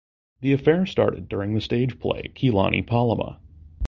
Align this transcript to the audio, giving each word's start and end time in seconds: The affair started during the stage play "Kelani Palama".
The 0.39 0.51
affair 0.51 0.87
started 0.87 1.29
during 1.29 1.53
the 1.53 1.61
stage 1.61 1.99
play 1.99 2.31
"Kelani 2.33 2.83
Palama". 2.83 3.37